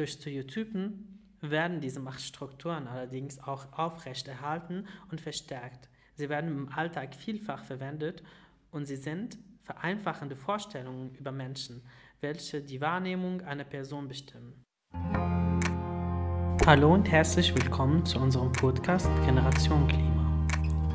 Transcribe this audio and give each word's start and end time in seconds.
Durch 0.00 0.12
Stereotypen 0.12 1.18
werden 1.42 1.82
diese 1.82 2.00
Machtstrukturen 2.00 2.88
allerdings 2.88 3.38
auch 3.38 3.70
aufrechterhalten 3.74 4.86
und 5.10 5.20
verstärkt. 5.20 5.90
Sie 6.14 6.30
werden 6.30 6.48
im 6.48 6.72
Alltag 6.72 7.14
vielfach 7.14 7.64
verwendet 7.64 8.22
und 8.70 8.86
sie 8.86 8.96
sind 8.96 9.36
vereinfachende 9.60 10.36
Vorstellungen 10.36 11.14
über 11.16 11.32
Menschen, 11.32 11.82
welche 12.22 12.62
die 12.62 12.80
Wahrnehmung 12.80 13.42
einer 13.42 13.64
Person 13.64 14.08
bestimmen. 14.08 14.64
Hallo 16.64 16.94
und 16.94 17.06
herzlich 17.10 17.54
willkommen 17.54 18.02
zu 18.06 18.20
unserem 18.20 18.50
Podcast 18.52 19.10
Generation 19.26 19.86
Klima. 19.86 20.46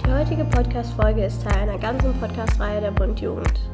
Die 0.03 0.11
heutige 0.11 0.45
Podcast-Folge 0.45 1.25
ist 1.25 1.43
Teil 1.43 1.69
einer 1.69 1.77
ganzen 1.77 2.11
Podcast-Reihe 2.19 2.81
der 2.81 2.91
Bund 2.91 3.21
Jugend. 3.21 3.69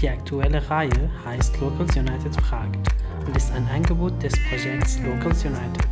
Die 0.00 0.10
aktuelle 0.10 0.68
Reihe 0.68 1.10
heißt 1.24 1.58
Locals 1.58 1.96
United 1.96 2.34
fragt 2.42 2.76
und 3.26 3.34
ist 3.34 3.50
ein 3.54 3.66
Angebot 3.74 4.22
des 4.22 4.34
Projekts 4.48 5.00
Locals 5.00 5.42
United. 5.42 5.86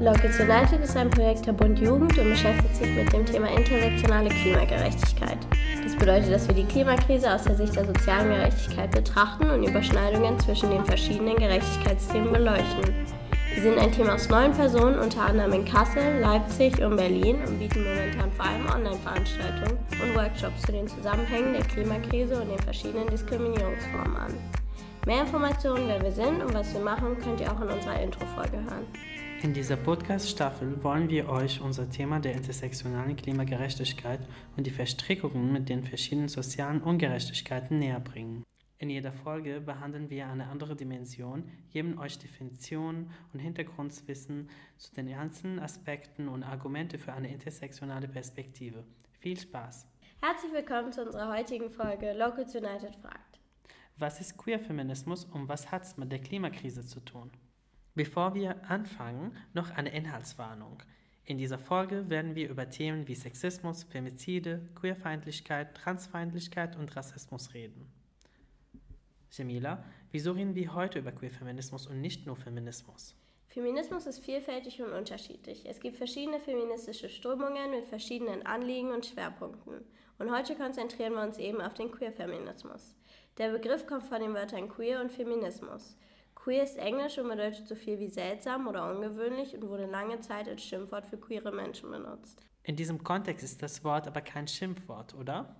Locals 0.00 0.38
United 0.38 0.80
ist 0.84 0.96
ein 0.96 1.10
Projekt 1.10 1.46
der 1.46 1.52
Bund 1.52 1.78
Jugend 1.80 2.16
und 2.16 2.30
beschäftigt 2.30 2.76
sich 2.76 2.94
mit 2.94 3.12
dem 3.12 3.26
Thema 3.26 3.48
intersektionale 3.48 4.28
Klimagerechtigkeit. 4.28 5.38
Das 5.82 5.96
bedeutet, 5.96 6.32
dass 6.32 6.46
wir 6.46 6.54
die 6.54 6.64
Klimakrise 6.64 7.34
aus 7.34 7.42
der 7.42 7.56
Sicht 7.56 7.74
der 7.74 7.84
sozialen 7.84 8.28
Gerechtigkeit 8.28 8.92
betrachten 8.92 9.50
und 9.50 9.64
Überschneidungen 9.64 10.38
zwischen 10.38 10.70
den 10.70 10.84
verschiedenen 10.84 11.36
Gerechtigkeitsthemen 11.36 12.32
beleuchten. 12.32 13.03
Wir 13.54 13.62
sind 13.62 13.78
ein 13.78 13.92
Team 13.92 14.08
aus 14.08 14.28
neun 14.28 14.52
Personen, 14.52 14.98
unter 14.98 15.22
anderem 15.22 15.52
in 15.52 15.64
Kassel, 15.64 16.18
Leipzig 16.20 16.82
und 16.82 16.96
Berlin 16.96 17.36
und 17.36 17.56
bieten 17.60 17.84
momentan 17.84 18.32
vor 18.32 18.44
allem 18.46 18.66
Online-Veranstaltungen 18.66 19.78
und 20.02 20.16
Workshops 20.16 20.62
zu 20.62 20.72
den 20.72 20.88
Zusammenhängen 20.88 21.52
der 21.52 21.62
Klimakrise 21.62 22.42
und 22.42 22.48
den 22.48 22.58
verschiedenen 22.58 23.06
Diskriminierungsformen 23.06 24.16
an. 24.16 24.34
Mehr 25.06 25.20
Informationen, 25.20 25.86
wer 25.86 26.02
wir 26.02 26.10
sind 26.10 26.42
und 26.42 26.52
was 26.52 26.74
wir 26.74 26.80
machen, 26.80 27.16
könnt 27.22 27.40
ihr 27.40 27.52
auch 27.52 27.60
in 27.60 27.68
unserer 27.68 28.00
Intro-Folge 28.02 28.56
hören. 28.56 28.86
In 29.44 29.54
dieser 29.54 29.76
Podcast-Staffel 29.76 30.82
wollen 30.82 31.08
wir 31.08 31.28
euch 31.28 31.60
unser 31.60 31.88
Thema 31.88 32.18
der 32.18 32.32
intersektionalen 32.32 33.14
Klimagerechtigkeit 33.14 34.20
und 34.56 34.66
die 34.66 34.72
Verstrickungen 34.72 35.52
mit 35.52 35.68
den 35.68 35.84
verschiedenen 35.84 36.28
sozialen 36.28 36.82
Ungerechtigkeiten 36.82 37.78
näher 37.78 38.00
bringen. 38.00 38.42
In 38.78 38.90
jeder 38.90 39.12
Folge 39.12 39.60
behandeln 39.60 40.10
wir 40.10 40.26
eine 40.26 40.48
andere 40.48 40.74
Dimension, 40.74 41.48
geben 41.70 41.98
euch 41.98 42.18
Definitionen 42.18 43.10
und 43.32 43.38
Hintergrundwissen 43.38 44.50
zu 44.78 44.92
den 44.94 45.14
einzelnen 45.14 45.60
Aspekten 45.60 46.28
und 46.28 46.42
Argumente 46.42 46.98
für 46.98 47.12
eine 47.12 47.32
intersektionale 47.32 48.08
Perspektive. 48.08 48.84
Viel 49.20 49.38
Spaß! 49.38 49.86
Herzlich 50.20 50.52
willkommen 50.52 50.92
zu 50.92 51.04
unserer 51.04 51.32
heutigen 51.32 51.70
Folge 51.70 52.12
Locals 52.14 52.54
United 52.54 52.96
fragt. 52.96 53.38
Was 53.96 54.20
ist 54.20 54.36
Queerfeminismus 54.36 55.24
und 55.24 55.48
was 55.48 55.70
hat 55.70 55.84
es 55.84 55.96
mit 55.96 56.10
der 56.10 56.18
Klimakrise 56.18 56.84
zu 56.84 56.98
tun? 56.98 57.30
Bevor 57.94 58.34
wir 58.34 58.68
anfangen, 58.68 59.36
noch 59.52 59.70
eine 59.70 59.94
Inhaltswarnung. 59.94 60.82
In 61.24 61.38
dieser 61.38 61.58
Folge 61.58 62.10
werden 62.10 62.34
wir 62.34 62.50
über 62.50 62.68
Themen 62.68 63.06
wie 63.06 63.14
Sexismus, 63.14 63.84
Femizide, 63.84 64.68
Queerfeindlichkeit, 64.74 65.76
Transfeindlichkeit 65.76 66.74
und 66.74 66.94
Rassismus 66.96 67.54
reden. 67.54 67.86
Jamila, 69.36 69.82
wieso 70.12 70.32
reden 70.32 70.54
wir 70.54 70.74
heute 70.74 71.00
über 71.00 71.12
Queerfeminismus 71.12 71.86
und 71.88 72.00
nicht 72.00 72.26
nur 72.26 72.36
Feminismus? 72.36 73.16
Feminismus 73.48 74.06
ist 74.06 74.24
vielfältig 74.24 74.80
und 74.82 74.92
unterschiedlich. 74.92 75.64
Es 75.68 75.80
gibt 75.80 75.96
verschiedene 75.96 76.40
feministische 76.40 77.08
Strömungen 77.08 77.70
mit 77.70 77.86
verschiedenen 77.86 78.46
Anliegen 78.46 78.90
und 78.90 79.06
Schwerpunkten. 79.06 79.84
Und 80.18 80.30
heute 80.32 80.54
konzentrieren 80.54 81.14
wir 81.14 81.22
uns 81.22 81.38
eben 81.38 81.60
auf 81.60 81.74
den 81.74 81.90
Queerfeminismus. 81.90 82.94
Der 83.38 83.50
Begriff 83.50 83.86
kommt 83.86 84.04
von 84.04 84.20
den 84.20 84.34
Wörtern 84.34 84.68
Queer 84.68 85.00
und 85.00 85.10
Feminismus. 85.10 85.96
Queer 86.34 86.62
ist 86.62 86.76
Englisch 86.76 87.18
und 87.18 87.28
bedeutet 87.28 87.66
so 87.66 87.74
viel 87.74 87.98
wie 87.98 88.08
seltsam 88.08 88.68
oder 88.68 88.90
ungewöhnlich 88.94 89.54
und 89.54 89.68
wurde 89.68 89.86
lange 89.86 90.20
Zeit 90.20 90.48
als 90.48 90.62
Schimpfwort 90.62 91.06
für 91.06 91.18
queere 91.18 91.52
Menschen 91.52 91.90
benutzt. 91.90 92.44
In 92.62 92.76
diesem 92.76 93.02
Kontext 93.02 93.44
ist 93.44 93.62
das 93.62 93.82
Wort 93.82 94.06
aber 94.06 94.20
kein 94.20 94.46
Schimpfwort, 94.46 95.14
oder? 95.14 95.56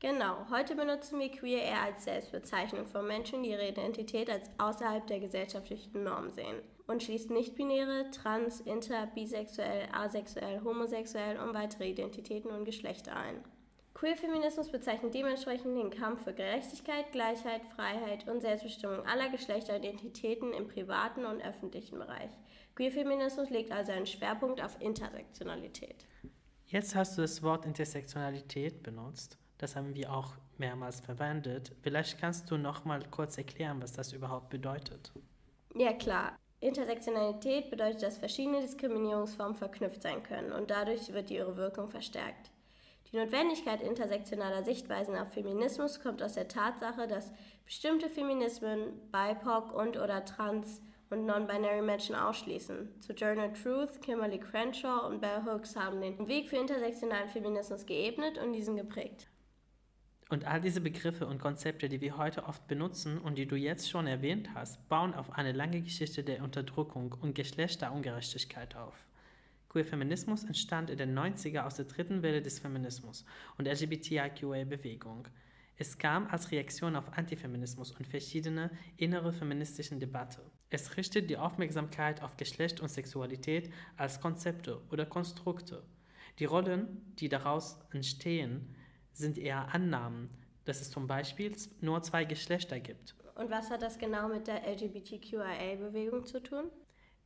Genau, 0.00 0.46
heute 0.48 0.76
benutzen 0.76 1.20
wir 1.20 1.30
queer 1.30 1.62
eher 1.62 1.82
als 1.82 2.04
Selbstbezeichnung 2.04 2.86
von 2.86 3.06
Menschen, 3.06 3.42
die 3.42 3.50
ihre 3.50 3.68
Identität 3.68 4.30
als 4.30 4.50
außerhalb 4.56 5.06
der 5.06 5.20
gesellschaftlichen 5.20 6.02
Norm 6.02 6.30
sehen 6.30 6.56
und 6.86 7.02
schließt 7.02 7.30
nicht-binäre, 7.30 8.10
trans, 8.10 8.62
inter, 8.62 9.08
bisexuell, 9.14 9.88
asexuell, 9.92 10.62
homosexuell 10.64 11.38
und 11.38 11.52
weitere 11.52 11.90
Identitäten 11.90 12.50
und 12.50 12.64
Geschlechter 12.64 13.14
ein. 13.14 13.44
Queerfeminismus 13.92 14.72
bezeichnet 14.72 15.12
dementsprechend 15.12 15.76
den 15.76 15.90
Kampf 15.90 16.24
für 16.24 16.32
Gerechtigkeit, 16.32 17.12
Gleichheit, 17.12 17.60
Freiheit 17.76 18.26
und 18.26 18.40
Selbstbestimmung 18.40 19.04
aller 19.04 19.28
Geschlechteridentitäten 19.28 20.54
im 20.54 20.66
privaten 20.66 21.26
und 21.26 21.42
öffentlichen 21.42 21.98
Bereich. 21.98 22.30
Queerfeminismus 22.74 23.50
legt 23.50 23.70
also 23.70 23.92
einen 23.92 24.06
Schwerpunkt 24.06 24.64
auf 24.64 24.80
Intersektionalität. 24.80 26.06
Jetzt 26.64 26.94
hast 26.94 27.18
du 27.18 27.22
das 27.22 27.42
Wort 27.42 27.66
Intersektionalität 27.66 28.82
benutzt. 28.82 29.36
Das 29.60 29.76
haben 29.76 29.94
wir 29.94 30.10
auch 30.10 30.32
mehrmals 30.56 31.00
verwendet. 31.00 31.72
Vielleicht 31.82 32.18
kannst 32.18 32.50
du 32.50 32.56
noch 32.56 32.86
mal 32.86 33.02
kurz 33.10 33.36
erklären, 33.36 33.82
was 33.82 33.92
das 33.92 34.14
überhaupt 34.14 34.48
bedeutet. 34.48 35.12
Ja 35.74 35.92
klar. 35.92 36.38
Intersektionalität 36.60 37.70
bedeutet, 37.70 38.02
dass 38.02 38.16
verschiedene 38.16 38.62
Diskriminierungsformen 38.62 39.56
verknüpft 39.56 40.02
sein 40.02 40.22
können 40.22 40.52
und 40.52 40.70
dadurch 40.70 41.12
wird 41.12 41.30
ihre 41.30 41.58
Wirkung 41.58 41.90
verstärkt. 41.90 42.50
Die 43.12 43.16
Notwendigkeit 43.16 43.82
intersektionaler 43.82 44.62
Sichtweisen 44.62 45.16
auf 45.16 45.32
Feminismus 45.32 46.00
kommt 46.00 46.22
aus 46.22 46.34
der 46.34 46.48
Tatsache, 46.48 47.06
dass 47.06 47.32
bestimmte 47.66 48.08
Feminismen 48.08 48.98
BIPOC 49.12 49.74
und 49.74 49.98
oder 49.98 50.24
Trans 50.24 50.80
und 51.10 51.26
Non-Binary 51.26 51.82
Menschen 51.82 52.14
ausschließen. 52.14 52.88
Sojourner 53.00 53.52
Truth, 53.52 54.00
Kimberly 54.00 54.38
Crenshaw 54.38 55.06
und 55.06 55.20
Bell 55.20 55.42
Hooks 55.44 55.76
haben 55.76 56.00
den 56.00 56.28
Weg 56.28 56.48
für 56.48 56.56
intersektionalen 56.56 57.28
Feminismus 57.28 57.84
geebnet 57.84 58.38
und 58.38 58.52
diesen 58.52 58.76
geprägt. 58.76 59.29
Und 60.30 60.44
all 60.44 60.60
diese 60.60 60.80
Begriffe 60.80 61.26
und 61.26 61.38
Konzepte, 61.38 61.88
die 61.88 62.00
wir 62.00 62.16
heute 62.16 62.44
oft 62.44 62.68
benutzen 62.68 63.18
und 63.18 63.36
die 63.36 63.46
du 63.46 63.56
jetzt 63.56 63.90
schon 63.90 64.06
erwähnt 64.06 64.50
hast, 64.54 64.88
bauen 64.88 65.12
auf 65.12 65.32
eine 65.32 65.50
lange 65.50 65.82
Geschichte 65.82 66.22
der 66.22 66.44
Unterdrückung 66.44 67.16
und 67.20 67.34
Geschlechterungerechtigkeit 67.34 68.76
auf. 68.76 68.94
Queer-Feminismus 69.70 70.44
entstand 70.44 70.88
in 70.88 70.98
den 70.98 71.18
90er 71.18 71.62
aus 71.62 71.74
der 71.74 71.86
dritten 71.86 72.22
Welle 72.22 72.42
des 72.42 72.60
Feminismus 72.60 73.24
und 73.58 73.66
LGBTIQA-Bewegung. 73.66 75.26
Es 75.76 75.98
kam 75.98 76.28
als 76.28 76.52
Reaktion 76.52 76.94
auf 76.94 77.12
Antifeminismus 77.18 77.90
und 77.90 78.06
verschiedene 78.06 78.70
innere 78.98 79.32
feministischen 79.32 79.98
Debatten. 79.98 80.42
Es 80.68 80.96
richtet 80.96 81.28
die 81.28 81.38
Aufmerksamkeit 81.38 82.22
auf 82.22 82.36
Geschlecht 82.36 82.80
und 82.80 82.88
Sexualität 82.88 83.72
als 83.96 84.20
Konzepte 84.20 84.80
oder 84.92 85.06
Konstrukte. 85.06 85.82
Die 86.38 86.44
Rollen, 86.44 87.14
die 87.18 87.28
daraus 87.28 87.80
entstehen, 87.90 88.76
sind 89.12 89.38
eher 89.38 89.74
Annahmen, 89.74 90.30
dass 90.64 90.80
es 90.80 90.90
zum 90.90 91.06
Beispiel 91.06 91.54
nur 91.80 92.02
zwei 92.02 92.24
Geschlechter 92.24 92.80
gibt. 92.80 93.14
Und 93.34 93.50
was 93.50 93.70
hat 93.70 93.82
das 93.82 93.98
genau 93.98 94.28
mit 94.28 94.46
der 94.46 94.66
LGBTQIA-Bewegung 94.66 96.26
zu 96.26 96.42
tun? 96.42 96.70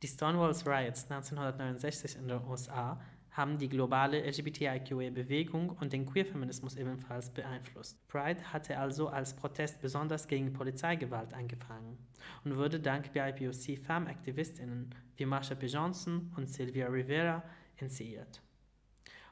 Die 0.01 0.07
Stonewall 0.07 0.51
Riots 0.65 1.09
1969 1.09 2.17
in 2.17 2.27
den 2.27 2.41
USA 2.47 2.99
haben 3.31 3.57
die 3.57 3.67
globale 3.67 4.21
LGBTIQA-Bewegung 4.25 5.71
und 5.71 5.91
den 5.91 6.05
Queer-Feminismus 6.05 6.77
ebenfalls 6.77 7.31
beeinflusst. 7.31 8.07
Pride 8.07 8.41
hatte 8.53 8.77
also 8.77 9.09
als 9.09 9.35
Protest 9.35 9.81
besonders 9.81 10.27
gegen 10.27 10.53
Polizeigewalt 10.53 11.33
angefangen 11.33 11.97
und 12.45 12.55
wurde 12.55 12.79
dank 12.79 13.11
BIPOC-Farm-Aktivistinnen 13.11 14.95
wie 15.17 15.25
Marsha 15.25 15.55
P. 15.55 15.65
Johnson 15.65 16.31
und 16.37 16.47
Sylvia 16.49 16.87
Rivera 16.87 17.43
initiiert. 17.77 18.41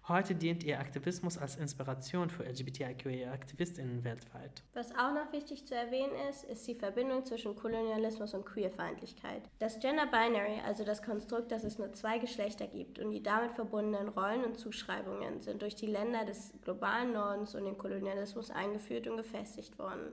Heute 0.10 0.36
dient 0.36 0.66
ihr 0.66 0.82
Aktivismus 0.82 1.38
als 1.38 1.56
Inspiration 1.56 2.30
für 2.30 2.44
LGBTIQA-AktivistInnen 2.44 4.04
weltweit. 4.04 4.62
Was 4.74 4.92
auch 4.92 5.14
noch 5.14 5.32
wichtig 5.32 5.66
zu 5.66 5.76
erwähnen 5.76 6.12
ist, 6.30 6.44
ist 6.44 6.68
die 6.68 6.76
Verbindung 6.76 7.26
zwischen 7.26 7.56
Kolonialismus 7.56 8.34
und 8.34 8.46
Queerfeindlichkeit. 8.46 9.44
Das 9.60 9.80
Gender 9.80 10.06
Binary, 10.08 10.60
also 10.66 10.84
das 10.84 11.04
Konstrukt, 11.04 11.54
dass 11.54 11.64
es 11.64 11.78
nur 11.78 11.94
zwei 11.94 12.18
Geschlechter 12.18 12.68
gibt 12.68 13.00
und 13.00 13.12
die 13.12 13.24
damit 13.24 13.54
verbundenen 13.54 14.10
Rollen 14.10 14.44
und 14.44 14.60
Zuschreibungen, 14.60 15.42
sind 15.42 15.62
durch 15.62 15.76
die 15.76 15.88
Länder 15.88 16.26
des 16.26 16.52
globalen 16.64 17.14
Nordens 17.14 17.56
und 17.56 17.64
den 17.64 17.78
Kolonialismus 17.78 18.52
eingeführt 18.52 19.08
und 19.08 19.16
gefestigt 19.16 19.80
worden. 19.80 20.12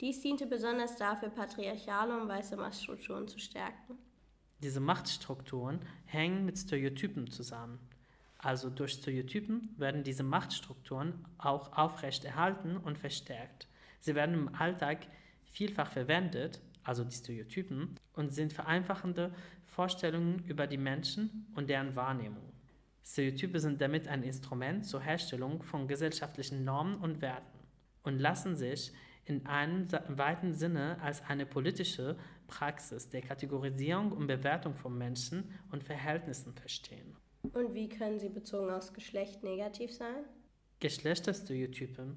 Dies 0.00 0.22
diente 0.22 0.46
besonders 0.46 0.96
dafür, 0.96 1.28
patriarchale 1.28 2.18
und 2.18 2.26
weiße 2.26 2.56
Machtstrukturen 2.56 3.28
zu 3.28 3.38
stärken. 3.38 3.98
Diese 4.62 4.80
Machtstrukturen 4.80 5.80
hängen 6.06 6.46
mit 6.46 6.56
Stereotypen 6.56 7.30
zusammen. 7.30 7.78
Also 8.46 8.70
durch 8.70 8.92
Stereotypen 8.92 9.74
werden 9.76 10.04
diese 10.04 10.22
Machtstrukturen 10.22 11.14
auch 11.36 11.76
aufrechterhalten 11.76 12.76
und 12.76 12.96
verstärkt. 12.96 13.66
Sie 13.98 14.14
werden 14.14 14.36
im 14.36 14.54
Alltag 14.54 15.08
vielfach 15.50 15.90
verwendet, 15.90 16.60
also 16.84 17.02
die 17.02 17.16
Stereotypen, 17.16 17.96
und 18.12 18.32
sind 18.32 18.52
vereinfachende 18.52 19.34
Vorstellungen 19.64 20.44
über 20.46 20.68
die 20.68 20.76
Menschen 20.76 21.48
und 21.56 21.68
deren 21.68 21.96
Wahrnehmung. 21.96 22.52
Stereotype 23.04 23.58
sind 23.58 23.80
damit 23.80 24.06
ein 24.06 24.22
Instrument 24.22 24.86
zur 24.86 25.00
Herstellung 25.00 25.64
von 25.64 25.88
gesellschaftlichen 25.88 26.62
Normen 26.62 26.98
und 26.98 27.20
Werten 27.20 27.58
und 28.04 28.20
lassen 28.20 28.54
sich 28.54 28.92
in 29.24 29.44
einem 29.46 29.88
weiten 30.06 30.54
Sinne 30.54 30.98
als 31.02 31.20
eine 31.22 31.46
politische 31.46 32.16
Praxis 32.46 33.08
der 33.08 33.22
Kategorisierung 33.22 34.12
und 34.12 34.28
Bewertung 34.28 34.76
von 34.76 34.96
Menschen 34.96 35.52
und 35.72 35.82
Verhältnissen 35.82 36.54
verstehen. 36.54 37.16
Und 37.52 37.74
wie 37.74 37.88
können 37.88 38.18
sie 38.18 38.28
bezogen 38.28 38.70
aufs 38.70 38.92
Geschlecht 38.92 39.42
negativ 39.42 39.92
sein? 39.92 40.24
Geschlechterstereotypen 40.80 42.16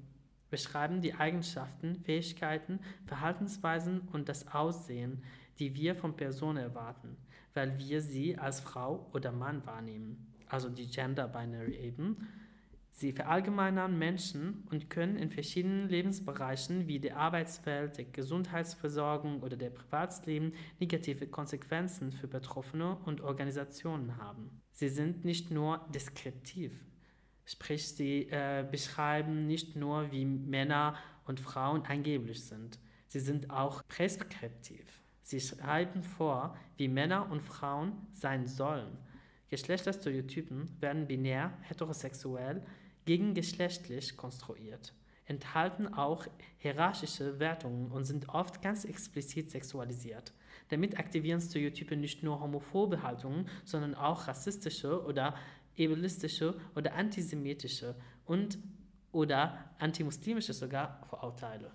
beschreiben 0.50 1.00
die 1.00 1.14
Eigenschaften, 1.14 1.96
Fähigkeiten, 1.96 2.80
Verhaltensweisen 3.06 4.02
und 4.12 4.28
das 4.28 4.48
Aussehen, 4.48 5.22
die 5.58 5.74
wir 5.74 5.94
von 5.94 6.16
Personen 6.16 6.58
erwarten, 6.58 7.16
weil 7.54 7.78
wir 7.78 8.02
sie 8.02 8.36
als 8.36 8.60
Frau 8.60 9.08
oder 9.12 9.32
Mann 9.32 9.64
wahrnehmen, 9.64 10.26
also 10.48 10.68
die 10.68 10.88
Gender 10.88 11.28
Binary 11.28 11.76
eben. 11.76 12.28
Sie 13.00 13.12
verallgemeinern 13.12 13.98
Menschen 13.98 14.62
und 14.70 14.90
können 14.90 15.16
in 15.16 15.30
verschiedenen 15.30 15.88
Lebensbereichen 15.88 16.86
wie 16.86 17.00
der 17.00 17.16
Arbeitswelt, 17.16 17.96
der 17.96 18.04
Gesundheitsversorgung 18.04 19.40
oder 19.40 19.56
der 19.56 19.70
Privatsleben 19.70 20.52
negative 20.80 21.26
Konsequenzen 21.26 22.12
für 22.12 22.28
Betroffene 22.28 22.98
und 23.06 23.22
Organisationen 23.22 24.18
haben. 24.18 24.50
Sie 24.72 24.90
sind 24.90 25.24
nicht 25.24 25.50
nur 25.50 25.80
deskriptiv, 25.94 26.84
sprich 27.46 27.88
sie 27.88 28.28
äh, 28.28 28.66
beschreiben 28.70 29.46
nicht 29.46 29.76
nur, 29.76 30.12
wie 30.12 30.26
Männer 30.26 30.94
und 31.24 31.40
Frauen 31.40 31.86
angeblich 31.86 32.44
sind, 32.44 32.78
sie 33.06 33.20
sind 33.20 33.48
auch 33.48 33.80
preskriptiv. 33.88 35.00
Sie 35.22 35.40
schreiben 35.40 36.02
vor, 36.02 36.54
wie 36.76 36.88
Männer 36.88 37.30
und 37.30 37.40
Frauen 37.40 37.92
sein 38.12 38.46
sollen. 38.46 38.98
Geschlechterstereotypen 39.48 40.68
werden 40.82 41.06
binär, 41.06 41.54
heterosexuell, 41.62 42.62
gegengeschlechtlich 43.10 44.16
konstruiert, 44.16 44.94
enthalten 45.24 45.92
auch 45.92 46.28
hierarchische 46.58 47.40
Wertungen 47.40 47.90
und 47.90 48.04
sind 48.04 48.28
oft 48.28 48.62
ganz 48.62 48.84
explizit 48.84 49.50
sexualisiert. 49.50 50.32
Damit 50.68 50.96
aktivieren 50.96 51.40
Stereotype 51.40 51.96
nicht 51.96 52.22
nur 52.22 52.38
homophobe 52.38 53.02
Haltungen, 53.02 53.48
sondern 53.64 53.96
auch 53.96 54.28
rassistische 54.28 55.04
oder 55.04 55.34
ableistische 55.76 56.54
oder 56.76 56.94
antisemitische 56.94 57.96
und 58.26 58.58
oder 59.10 59.58
antimuslimische 59.80 60.52
sogar 60.52 61.02
Vorurteile. 61.10 61.72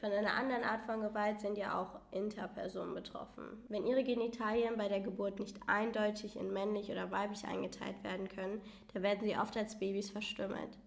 Von 0.00 0.10
einer 0.10 0.32
anderen 0.34 0.64
Art 0.64 0.86
von 0.86 1.02
Gewalt 1.02 1.40
sind 1.40 1.58
ja 1.58 1.78
auch 1.78 2.00
Interpersonen 2.10 2.94
betroffen. 2.94 3.44
Wenn 3.68 3.86
ihre 3.86 4.02
Genitalien 4.02 4.78
bei 4.78 4.88
der 4.88 5.00
Geburt 5.00 5.38
nicht 5.38 5.58
eindeutig 5.66 6.36
in 6.36 6.54
männlich 6.54 6.90
oder 6.90 7.10
weiblich 7.10 7.44
eingeteilt 7.44 8.02
werden 8.02 8.28
können, 8.28 8.62
dann 8.92 9.02
werden 9.02 9.22
sie 9.22 9.36
oft 9.36 9.54
als 9.58 9.78
Babys 9.78 10.08
verstümmelt. 10.08 10.78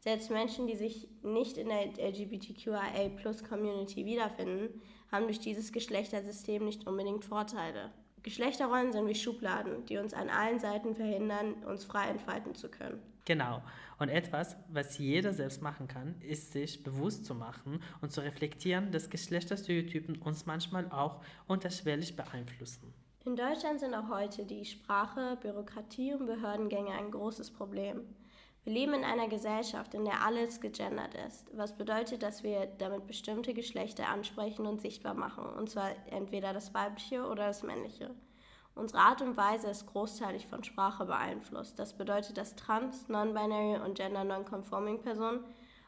Selbst 0.00 0.32
Menschen, 0.32 0.66
die 0.66 0.76
sich 0.76 1.08
nicht 1.22 1.56
in 1.56 1.68
der 1.68 1.92
LGBTQIA-Plus-Community 1.96 4.04
wiederfinden, 4.04 4.82
haben 5.12 5.26
durch 5.26 5.38
dieses 5.38 5.70
Geschlechtersystem 5.70 6.64
nicht 6.64 6.88
unbedingt 6.88 7.24
Vorteile. 7.24 7.92
Geschlechterrollen 8.22 8.92
sind 8.92 9.06
wie 9.08 9.14
Schubladen, 9.14 9.84
die 9.86 9.98
uns 9.98 10.14
an 10.14 10.28
allen 10.28 10.58
Seiten 10.58 10.94
verhindern, 10.94 11.54
uns 11.64 11.84
frei 11.84 12.08
entfalten 12.08 12.54
zu 12.54 12.68
können. 12.68 13.00
Genau. 13.24 13.62
Und 13.98 14.08
etwas, 14.08 14.56
was 14.68 14.98
jeder 14.98 15.32
selbst 15.32 15.62
machen 15.62 15.86
kann, 15.86 16.16
ist 16.22 16.52
sich 16.52 16.82
bewusst 16.82 17.24
zu 17.24 17.34
machen 17.34 17.80
und 18.00 18.10
zu 18.10 18.20
reflektieren, 18.20 18.90
dass 18.90 19.10
Geschlechterstereotypen 19.10 20.16
uns 20.16 20.46
manchmal 20.46 20.90
auch 20.90 21.20
unterschwellig 21.46 22.16
beeinflussen. 22.16 22.92
In 23.24 23.36
Deutschland 23.36 23.78
sind 23.78 23.94
auch 23.94 24.08
heute 24.08 24.44
die 24.44 24.64
Sprache, 24.64 25.38
Bürokratie 25.40 26.14
und 26.14 26.26
Behördengänge 26.26 26.90
ein 26.90 27.12
großes 27.12 27.52
Problem. 27.52 28.00
Wir 28.64 28.74
leben 28.74 28.94
in 28.94 29.04
einer 29.04 29.26
Gesellschaft, 29.26 29.92
in 29.94 30.04
der 30.04 30.24
alles 30.24 30.60
gegendert 30.60 31.14
ist, 31.26 31.46
was 31.52 31.76
bedeutet, 31.76 32.22
dass 32.22 32.44
wir 32.44 32.66
damit 32.78 33.08
bestimmte 33.08 33.54
Geschlechter 33.54 34.08
ansprechen 34.08 34.66
und 34.66 34.80
sichtbar 34.80 35.14
machen, 35.14 35.44
und 35.44 35.68
zwar 35.68 35.90
entweder 36.10 36.52
das 36.52 36.72
weibliche 36.72 37.26
oder 37.26 37.48
das 37.48 37.64
männliche. 37.64 38.14
Unsere 38.76 39.00
Art 39.00 39.20
und 39.20 39.36
Weise 39.36 39.68
ist 39.68 39.86
großteilig 39.86 40.46
von 40.46 40.62
Sprache 40.62 41.04
beeinflusst. 41.04 41.78
Das 41.78 41.92
bedeutet, 41.92 42.38
dass 42.38 42.54
trans, 42.54 43.08
non-binary 43.08 43.80
und 43.84 43.96
gender-non-conforming 43.96 45.02
Personen 45.02 45.44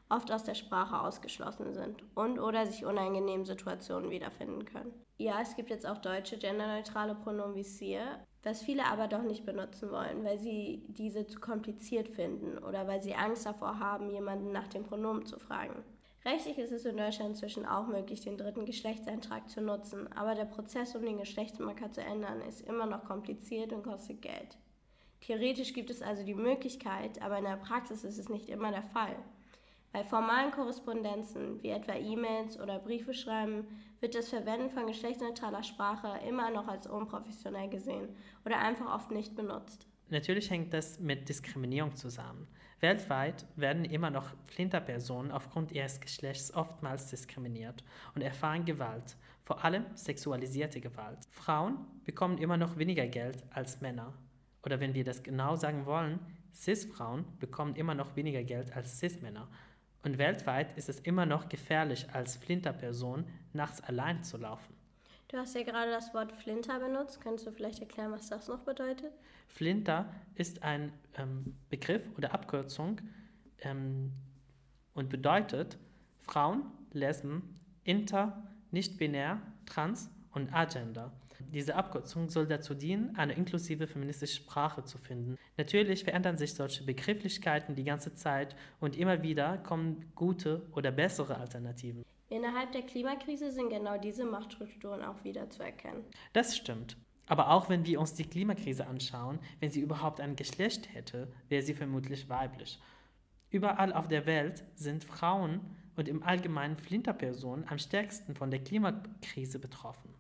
oft 0.09 0.31
aus 0.31 0.45
der 0.45 0.55
Sprache 0.55 1.01
ausgeschlossen 1.01 1.75
sind 1.75 2.05
und 2.15 2.39
oder 2.39 2.67
sich 2.67 2.85
unangenehmen 2.85 3.45
Situationen 3.45 4.11
wiederfinden 4.11 4.65
können. 4.65 4.93
Ja, 5.17 5.41
es 5.41 5.57
gibt 5.57 5.71
jetzt 5.71 5.87
auch 5.87 5.99
deutsche 5.99 6.39
genderneutrale 6.39 7.15
Pronomen 7.15 7.55
wie 7.55 7.65
sie, 7.65 7.99
was 8.43 8.63
viele 8.63 8.85
aber 8.87 9.07
doch 9.07 9.23
nicht 9.23 9.47
benutzen 9.47 9.91
wollen, 9.91 10.25
weil 10.25 10.39
sie 10.39 10.85
diese 10.89 11.27
zu 11.27 11.41
kompliziert 11.41 12.09
finden 12.09 12.59
oder 12.59 12.87
weil 12.87 13.03
sie 13.03 13.15
Angst 13.15 13.47
davor 13.47 13.79
haben, 13.79 14.11
jemanden 14.11 14.53
nach 14.53 14.69
dem 14.69 14.85
Pronomen 14.85 15.25
zu 15.25 15.39
fragen. 15.39 15.85
Rechtlich 16.25 16.57
ist 16.59 16.73
es 16.73 16.87
in 16.87 16.97
Deutschland 16.97 17.31
inzwischen 17.31 17.67
auch 17.67 17.87
möglich, 17.87 18.23
den 18.23 18.39
dritten 18.39 18.65
Geschlechtseintrag 18.65 19.51
zu 19.51 19.61
nutzen, 19.61 20.11
aber 20.13 20.35
der 20.35 20.47
Prozess, 20.47 20.97
um 20.97 21.05
den 21.05 21.19
Geschlechtsmarker 21.19 21.93
zu 21.93 22.01
ändern, 22.01 22.41
ist 22.41 22.63
immer 22.63 22.87
noch 22.87 23.05
kompliziert 23.05 23.73
und 23.75 23.83
kostet 23.83 24.23
Geld. 24.23 24.57
Theoretisch 25.21 25.75
gibt 25.75 25.91
es 25.91 26.03
also 26.03 26.25
die 26.25 26.35
Möglichkeit, 26.35 27.21
aber 27.23 27.39
in 27.39 27.45
der 27.45 27.57
Praxis 27.57 28.05
ist 28.05 28.19
es 28.19 28.29
nicht 28.31 28.49
immer 28.49 28.71
der 28.71 28.83
Fall. 28.83 29.17
Bei 29.95 30.03
formalen 30.03 30.51
Korrespondenzen, 30.51 31.63
wie 31.63 31.69
etwa 31.69 31.95
E-Mails 31.95 32.59
oder 32.59 32.81
Briefe 32.81 33.15
schreiben, 33.15 33.65
wird 34.01 34.17
das 34.17 34.29
Verwenden 34.29 34.69
von 34.69 34.89
geschlechtsneutraler 34.89 35.63
Sprache 35.63 36.19
immer 36.29 36.51
noch 36.51 36.67
als 36.67 36.89
unprofessionell 36.89 37.69
gesehen 37.69 38.09
oder 38.45 38.59
einfach 38.59 38.93
oft 38.93 39.13
nicht 39.13 39.37
benutzt. 39.37 39.87
Natürlich 40.09 40.51
hängt 40.51 40.75
das 40.75 40.99
mit 40.99 41.29
Diskriminierung 41.29 41.95
zusammen. 41.95 42.49
Weltweit 42.81 43.47
werden 43.55 43.85
immer 43.85 44.11
noch 44.11 44.35
Flinterpersonen 44.49 45.31
aufgrund 45.31 45.71
ihres 45.71 46.01
Geschlechts 46.01 46.53
oftmals 46.53 47.11
diskriminiert 47.11 47.85
und 48.17 48.23
erfahren 48.23 48.65
Gewalt, 48.65 49.17
vor 49.45 49.65
allem 49.65 49.87
sexualisierte 49.95 50.81
Gewalt. 50.81 51.21
Frauen 51.31 51.79
bekommen 52.05 52.39
immer 52.39 52.57
noch 52.57 52.79
weniger 52.79 53.07
Geld 53.07 53.45
als 53.51 53.81
Männer. 53.81 54.13
Oder 54.65 54.81
wenn 54.81 54.95
wir 54.95 55.05
das 55.05 55.23
genau 55.23 55.55
sagen 55.55 55.87
wollen, 55.87 56.19
Cis-Frauen 56.53 57.25
bekommen 57.39 57.77
immer 57.77 57.95
noch 57.95 58.17
weniger 58.17 58.43
Geld 58.43 58.75
als 58.75 58.99
Cis-Männer. 58.99 59.49
Und 60.05 60.19
weltweit 60.19 60.77
ist 60.77 60.89
es 60.89 61.01
immer 61.01 61.25
noch 61.25 61.49
gefährlich, 61.49 62.07
als 62.13 62.37
Flinterperson 62.37 63.25
nachts 63.55 63.81
allein 63.81 64.23
zu 64.23 64.37
laufen. 64.37 64.75
Du 65.29 65.39
hast 65.39 65.55
ja 65.55 65.63
gerade 65.63 65.91
das 65.91 66.13
Wort 66.13 66.31
Flinter 66.33 66.79
benutzt. 66.79 67.21
Könntest 67.23 67.47
du 67.47 67.51
vielleicht 67.51 67.81
erklären, 67.81 68.13
was 68.13 68.29
das 68.29 68.47
noch 68.47 68.61
bedeutet? 68.61 69.13
Flinter 69.49 70.13
ist 70.35 70.63
ein 70.63 70.93
ähm, 71.17 71.57
Begriff 71.71 72.03
oder 72.17 72.35
Abkürzung 72.35 73.01
ähm, 73.61 74.13
und 74.93 75.09
bedeutet 75.09 75.79
Frauen, 76.21 76.67
Lesben, 76.93 77.59
Inter, 77.83 78.47
nicht-binär, 78.71 79.41
trans 79.67 80.11
und 80.33 80.53
agender. 80.53 81.13
Diese 81.53 81.77
Abkürzung 81.77 82.29
soll 82.29 82.47
dazu 82.47 82.75
dienen, 82.75 83.17
eine 83.17 83.35
inklusive 83.35 83.87
feministische 83.87 84.37
Sprache 84.37 84.85
zu 84.85 84.99
finden. 84.99 85.39
Natürlich 85.57 86.05
verändern 86.05 86.37
sich 86.37 86.55
solche 86.55 86.85
Begrifflichkeiten 86.85 87.75
die 87.75 87.85
ganze 87.85 88.15
Zeit 88.15 88.57
und 88.81 88.97
immer 88.97 89.23
wieder 89.23 89.59
kommen 89.59 90.13
gute 90.15 90.67
oder 90.73 90.91
bessere 90.91 91.37
Alternativen. 91.39 92.05
Innerhalb 92.29 92.73
der 92.73 92.83
Klimakrise 92.83 93.53
sind 93.53 93.71
genau 93.71 93.99
diese 93.99 94.25
Machtstrukturen 94.25 95.03
auch 95.03 95.23
wieder 95.25 95.51
zu 95.51 95.63
erkennen. 95.63 96.05
Das 96.33 96.57
stimmt. 96.57 96.97
Aber 97.27 97.51
auch 97.51 97.69
wenn 97.69 97.87
wir 97.87 98.01
uns 98.01 98.15
die 98.15 98.25
Klimakrise 98.25 98.87
anschauen, 98.87 99.39
wenn 99.61 99.71
sie 99.71 99.81
überhaupt 99.81 100.21
ein 100.21 100.37
Geschlecht 100.37 100.93
hätte, 100.95 101.33
wäre 101.49 101.63
sie 101.63 101.75
vermutlich 101.75 102.29
weiblich. 102.29 102.81
Überall 103.51 103.93
auf 103.93 104.09
der 104.09 104.27
Welt 104.27 104.65
sind 104.75 105.05
Frauen 105.05 105.61
und 105.97 106.09
im 106.09 106.23
Allgemeinen 106.23 106.77
Flinterpersonen 106.77 107.69
am 107.69 107.79
stärksten 107.79 108.35
von 108.35 108.51
der 108.51 108.63
Klimakrise 108.63 109.59
betroffen. 109.59 110.13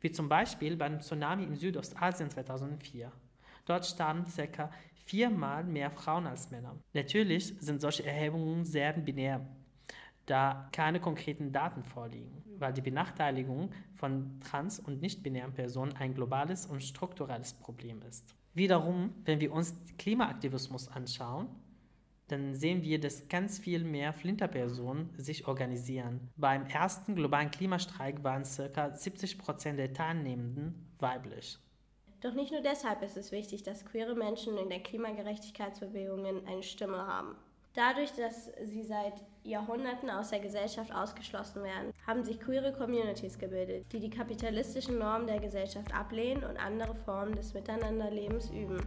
Wie 0.00 0.10
zum 0.10 0.28
Beispiel 0.28 0.76
beim 0.76 1.00
Tsunami 1.00 1.44
im 1.44 1.56
Südostasien 1.56 2.30
2004. 2.30 3.10
Dort 3.66 3.86
starben 3.86 4.24
ca. 4.24 4.70
viermal 5.04 5.64
mehr 5.64 5.90
Frauen 5.90 6.26
als 6.26 6.50
Männer. 6.50 6.76
Natürlich 6.94 7.54
sind 7.60 7.80
solche 7.80 8.06
Erhebungen 8.06 8.64
sehr 8.64 8.92
binär 8.92 9.46
da 10.28 10.68
keine 10.72 11.00
konkreten 11.00 11.52
Daten 11.52 11.82
vorliegen, 11.82 12.42
weil 12.58 12.72
die 12.72 12.80
Benachteiligung 12.80 13.70
von 13.94 14.40
trans- 14.40 14.78
und 14.78 15.00
nicht-binären 15.00 15.52
Personen 15.52 15.96
ein 15.96 16.14
globales 16.14 16.66
und 16.66 16.82
strukturelles 16.82 17.54
Problem 17.54 18.02
ist. 18.02 18.34
Wiederum, 18.54 19.14
wenn 19.24 19.40
wir 19.40 19.52
uns 19.52 19.74
Klimaaktivismus 19.98 20.88
anschauen, 20.88 21.48
dann 22.28 22.54
sehen 22.54 22.82
wir, 22.82 23.00
dass 23.00 23.28
ganz 23.28 23.58
viel 23.58 23.84
mehr 23.84 24.12
Flinterpersonen 24.12 25.10
sich 25.16 25.48
organisieren. 25.48 26.30
Beim 26.36 26.66
ersten 26.66 27.14
globalen 27.14 27.50
Klimastreik 27.50 28.22
waren 28.22 28.44
ca. 28.44 28.94
70 28.94 29.38
Prozent 29.38 29.78
der 29.78 29.92
Teilnehmenden 29.92 30.86
weiblich. 30.98 31.58
Doch 32.20 32.34
nicht 32.34 32.52
nur 32.52 32.62
deshalb 32.62 33.02
ist 33.02 33.16
es 33.16 33.30
wichtig, 33.30 33.62
dass 33.62 33.86
queere 33.86 34.14
Menschen 34.14 34.56
in 34.58 34.68
der 34.68 34.80
Klimagerechtigkeitsbewegung 34.80 36.24
eine 36.46 36.62
Stimme 36.62 37.06
haben. 37.06 37.36
Dadurch, 37.74 38.10
dass 38.12 38.50
sie 38.64 38.82
seit 38.82 39.14
Jahrhunderten 39.44 40.10
aus 40.10 40.30
der 40.30 40.40
Gesellschaft 40.40 40.92
ausgeschlossen 40.92 41.62
werden, 41.62 41.92
haben 42.06 42.24
sich 42.24 42.40
queere 42.40 42.72
Communities 42.72 43.38
gebildet, 43.38 43.86
die 43.92 44.00
die 44.00 44.10
kapitalistischen 44.10 44.98
Normen 44.98 45.28
der 45.28 45.38
Gesellschaft 45.38 45.94
ablehnen 45.94 46.42
und 46.42 46.56
andere 46.56 46.96
Formen 46.96 47.36
des 47.36 47.54
Miteinanderlebens 47.54 48.50
üben. 48.50 48.78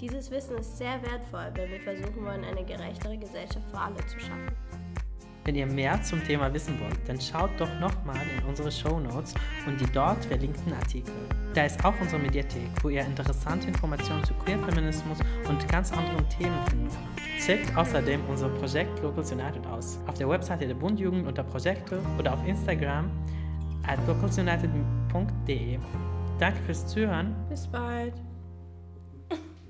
Dieses 0.00 0.30
Wissen 0.30 0.56
ist 0.56 0.78
sehr 0.78 1.02
wertvoll, 1.02 1.50
wenn 1.54 1.70
wir 1.70 1.80
versuchen 1.80 2.24
wollen, 2.24 2.42
eine 2.42 2.64
gerechtere 2.64 3.18
Gesellschaft 3.18 3.68
für 3.70 3.78
alle 3.78 3.98
zu 4.06 4.18
schaffen. 4.18 4.50
Wenn 5.44 5.54
ihr 5.54 5.66
mehr 5.66 6.00
zum 6.02 6.22
Thema 6.24 6.52
wissen 6.52 6.78
wollt, 6.80 7.06
dann 7.06 7.20
schaut 7.20 7.50
doch 7.58 7.68
nochmal 7.80 8.20
in 8.38 8.46
unsere 8.46 8.70
Show 8.70 8.98
Notes 9.00 9.34
und 9.66 9.80
die 9.80 9.90
dort 9.92 10.24
verlinkten 10.24 10.72
Artikel. 10.72 11.12
Da 11.54 11.64
ist 11.64 11.84
auch 11.84 11.94
unsere 12.00 12.20
Mediathek, 12.20 12.68
wo 12.82 12.88
ihr 12.88 13.04
interessante 13.04 13.68
Informationen 13.68 14.22
zu 14.24 14.32
Queerfeminismus 14.34 15.18
und 15.48 15.68
ganz 15.68 15.92
anderen 15.92 16.26
Themen 16.28 16.56
finden 16.68 16.88
könnt. 16.88 17.44
Checkt 17.44 17.76
außerdem 17.76 18.20
unser 18.28 18.48
Projekt 18.48 19.02
Locals 19.02 19.32
United 19.32 19.66
aus. 19.66 19.98
Auf 20.06 20.14
der 20.14 20.28
Webseite 20.28 20.66
der 20.66 20.74
Bundjugend 20.74 21.26
unter 21.26 21.42
Projekte 21.42 22.00
oder 22.18 22.34
auf 22.34 22.46
Instagram 22.46 23.10
at 23.86 23.98
localsunited.de. 24.06 25.78
Danke 26.38 26.60
fürs 26.62 26.86
Zuhören. 26.86 27.34
Bis 27.48 27.66
bald. 27.66 28.14